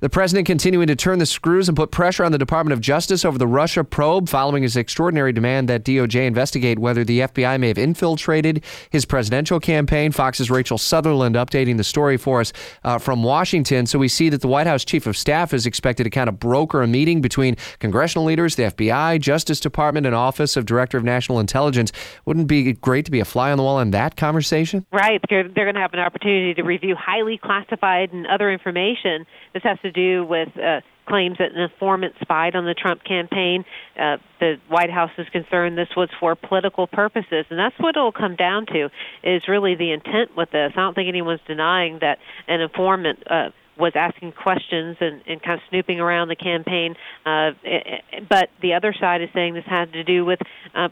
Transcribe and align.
The 0.00 0.08
president 0.08 0.46
continuing 0.46 0.86
to 0.86 0.94
turn 0.94 1.18
the 1.18 1.26
screws 1.26 1.68
and 1.68 1.74
put 1.74 1.90
pressure 1.90 2.22
on 2.24 2.30
the 2.30 2.38
Department 2.38 2.72
of 2.72 2.80
Justice 2.80 3.24
over 3.24 3.36
the 3.36 3.48
Russia 3.48 3.82
probe 3.82 4.28
following 4.28 4.62
his 4.62 4.76
extraordinary 4.76 5.32
demand 5.32 5.68
that 5.68 5.82
DOJ 5.82 6.24
investigate 6.24 6.78
whether 6.78 7.02
the 7.02 7.20
FBI 7.20 7.58
may 7.58 7.66
have 7.66 7.78
infiltrated 7.78 8.62
his 8.90 9.04
presidential 9.04 9.58
campaign. 9.58 10.12
Fox's 10.12 10.52
Rachel 10.52 10.78
Sutherland 10.78 11.34
updating 11.34 11.78
the 11.78 11.84
story 11.84 12.16
for 12.16 12.40
us 12.40 12.52
uh, 12.84 12.98
from 12.98 13.24
Washington. 13.24 13.86
So 13.86 13.98
we 13.98 14.06
see 14.06 14.28
that 14.28 14.40
the 14.40 14.46
White 14.46 14.68
House 14.68 14.84
chief 14.84 15.04
of 15.04 15.16
staff 15.16 15.52
is 15.52 15.66
expected 15.66 16.04
to 16.04 16.10
kind 16.10 16.28
of 16.28 16.38
broker 16.38 16.80
a 16.80 16.86
meeting 16.86 17.20
between 17.20 17.56
congressional 17.80 18.24
leaders, 18.24 18.54
the 18.54 18.64
FBI, 18.64 19.20
Justice 19.20 19.58
Department, 19.58 20.06
and 20.06 20.14
Office 20.14 20.56
of 20.56 20.64
Director 20.64 20.96
of 20.96 21.02
National 21.02 21.40
Intelligence. 21.40 21.90
Wouldn't 22.24 22.44
it 22.44 22.48
be 22.48 22.72
great 22.74 23.04
to 23.06 23.10
be 23.10 23.18
a 23.18 23.24
fly 23.24 23.50
on 23.50 23.56
the 23.56 23.64
wall 23.64 23.80
in 23.80 23.90
that 23.90 24.16
conversation? 24.16 24.86
Right. 24.92 25.20
They're, 25.28 25.48
they're 25.48 25.64
going 25.64 25.74
to 25.74 25.80
have 25.80 25.92
an 25.92 25.98
opportunity 25.98 26.54
to 26.54 26.62
review 26.62 26.94
highly 26.96 27.36
classified 27.36 28.12
and 28.12 28.28
other 28.28 28.48
information. 28.48 29.26
This 29.54 29.64
has 29.64 29.76
to 29.82 29.87
do 29.90 30.24
with 30.24 30.48
uh, 30.56 30.80
claims 31.06 31.38
that 31.38 31.52
an 31.52 31.60
informant 31.60 32.14
spied 32.20 32.54
on 32.54 32.64
the 32.64 32.74
Trump 32.74 33.02
campaign. 33.02 33.64
Uh, 33.98 34.18
the 34.40 34.56
White 34.68 34.90
House 34.90 35.10
is 35.18 35.26
concerned 35.30 35.76
this 35.76 35.88
was 35.96 36.08
for 36.20 36.34
political 36.36 36.86
purposes, 36.86 37.46
and 37.50 37.58
that's 37.58 37.78
what 37.78 37.96
it'll 37.96 38.12
come 38.12 38.36
down 38.36 38.66
to. 38.66 38.90
Is 39.22 39.42
really 39.48 39.74
the 39.74 39.92
intent 39.92 40.36
with 40.36 40.50
this. 40.50 40.72
I 40.76 40.80
don't 40.80 40.94
think 40.94 41.08
anyone's 41.08 41.40
denying 41.46 41.98
that 42.00 42.18
an 42.46 42.60
informant. 42.60 43.22
Uh, 43.28 43.50
was 43.78 43.92
asking 43.94 44.32
questions 44.32 44.96
and, 45.00 45.22
and 45.28 45.40
kind 45.40 45.54
of 45.54 45.60
snooping 45.70 46.00
around 46.00 46.26
the 46.26 46.34
campaign. 46.34 46.96
Uh, 47.24 47.50
but 48.28 48.50
the 48.60 48.74
other 48.74 48.92
side 48.98 49.22
is 49.22 49.28
saying 49.32 49.54
this 49.54 49.62
had 49.66 49.92
to 49.92 50.02
do 50.02 50.24
with 50.24 50.40
uh, 50.74 50.88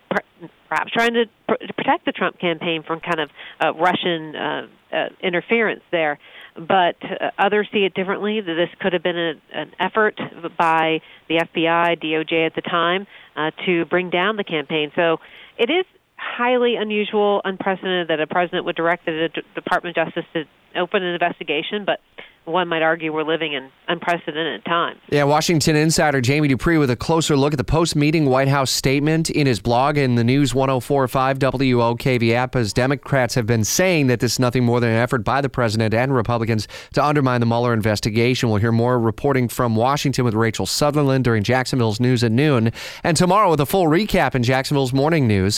perhaps 0.69 0.91
trying 0.92 1.14
to, 1.14 1.25
pr- 1.48 1.72
protect 1.77 2.05
the 2.05 2.12
Trump 2.12 2.39
campaign 2.39 2.83
from 2.86 3.00
kind 3.00 3.20
of 3.20 3.31
uh, 3.64 3.72
Russian 3.75 4.36
uh, 4.36 4.67
uh, 4.92 5.09
interference 5.22 5.83
there 5.91 6.19
but 6.56 6.97
uh, 7.03 7.31
others 7.39 7.69
see 7.72 7.81
it 7.81 7.95
differently. 7.95 8.41
That 8.41 8.55
this 8.55 8.70
could 8.81 8.92
have 8.92 9.03
been 9.03 9.19
a, 9.19 9.33
an 9.53 9.72
effort 9.78 10.19
by 10.59 11.00
the 11.28 11.37
FBI, 11.37 12.03
DOJ 12.03 12.47
at 12.47 12.55
the 12.55 12.62
time, 12.62 13.06
uh, 13.37 13.50
to 13.67 13.84
bring 13.87 14.11
down 14.11 14.37
the 14.37 14.44
campaign. 14.44 14.91
So 14.97 15.19
it 15.59 15.70
is 15.70 15.84
highly 16.17 16.77
unusual, 16.77 17.42
unprecedented 17.44 18.09
that 18.09 18.20
a 18.20 18.27
president 18.27 18.64
would 18.64 18.77
direct 18.77 19.05
the 19.05 19.28
D- 19.34 19.42
Department 19.55 19.97
of 19.97 20.06
Justice 20.06 20.25
to 20.33 20.44
open 20.78 21.03
an 21.03 21.12
investigation, 21.12 21.84
but 21.84 22.00
one 22.47 22.69
might 22.69 22.83
argue 22.83 23.13
we're 23.13 23.25
living 23.25 23.53
in 23.53 23.71
unprecedented 23.89 24.65
times. 24.65 24.99
Yeah, 25.11 25.25
Washington 25.25 25.77
insider 25.77 26.21
Jamie 26.21 26.49
Dupree 26.49 26.79
with 26.79 26.91
a 26.91 26.97
closer 26.97 27.37
look 27.37 27.53
at 27.53 27.57
the 27.59 27.65
post 27.65 27.97
meeting 27.97 28.27
White 28.27 28.49
House 28.49 28.71
statement 28.71 29.31
in 29.31 29.47
his 29.47 29.61
blog 29.61 29.99
in 29.99 30.15
the 30.15 30.25
News 30.25 30.55
1045 30.55 31.39
WOKV 31.39 32.33
app 32.33 32.56
as 32.56 32.73
Democrats 32.73 33.35
have 33.35 33.47
been 33.47 33.65
saying 33.65 34.06
that 34.09 34.21
this 34.21 34.33
is 34.33 34.39
nothing 34.39 34.65
more 34.65 34.81
than 34.81 34.91
an 34.91 34.97
effort 34.97 35.25
by 35.25 35.41
the 35.41 35.49
president 35.49 35.95
and 35.95 36.15
Republicans 36.15 36.67
to 36.95 37.05
undermine 37.05 37.41
the 37.41 37.47
Mueller 37.47 37.73
investigation. 37.73 38.49
We'll 38.49 38.59
hear 38.59 38.73
more 38.73 38.99
reporting 38.99 39.49
from 39.49 39.77
Washington 39.77 40.25
with 40.25 40.35
Rachel 40.35 40.67
Sutherland 40.67 41.25
during 41.25 41.43
Jacksonville's 41.43 42.01
News 42.01 42.25
at 42.25 42.33
noon, 42.33 42.73
and 43.05 43.17
tomorrow 43.17 43.51
with 43.51 43.61
a 43.61 43.67
full 43.67 43.85
recap 43.85 44.35
in 44.35 44.43
Jacksonville's 44.43 44.93
Morning 44.93 45.29
News. 45.29 45.55